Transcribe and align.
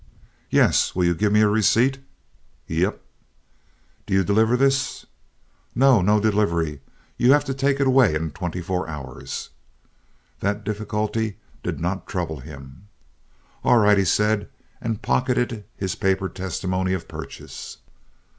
"Yes. 0.49 0.95
Will 0.95 1.05
you 1.05 1.13
give 1.13 1.31
me 1.31 1.41
a 1.41 1.47
receipt?" 1.47 1.99
"Yep." 2.65 3.03
"Do 4.07 4.15
you 4.15 4.23
deliver 4.23 4.57
this?" 4.57 5.05
"No. 5.75 6.01
No 6.01 6.19
delivery. 6.19 6.81
You 7.19 7.33
have 7.33 7.45
to 7.45 7.53
take 7.53 7.79
it 7.79 7.85
away 7.85 8.15
in 8.15 8.31
twenty 8.31 8.61
four 8.63 8.89
hours." 8.89 9.51
That 10.39 10.63
difficulty 10.63 11.37
did 11.61 11.79
not 11.79 12.07
trouble 12.07 12.39
him. 12.39 12.87
"All 13.63 13.77
right," 13.77 13.99
he 13.99 14.03
said, 14.05 14.49
and 14.81 15.03
pocketed 15.03 15.65
his 15.77 15.93
paper 15.93 16.29
testimony 16.29 16.93
of 16.93 17.07
purchase. 17.07 17.77